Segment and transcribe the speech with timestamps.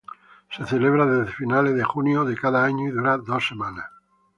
[0.49, 3.85] Se celebra desde finales de junio de cada año y dura dos semanas.